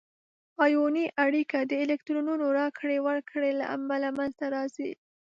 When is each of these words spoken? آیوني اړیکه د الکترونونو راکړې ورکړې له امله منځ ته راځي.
آیوني 0.65 1.05
اړیکه 1.25 1.57
د 1.69 1.71
الکترونونو 1.83 2.45
راکړې 2.59 2.97
ورکړې 3.07 3.51
له 3.59 3.65
امله 3.75 4.07
منځ 4.17 4.33
ته 4.39 4.45
راځي. 4.55 4.91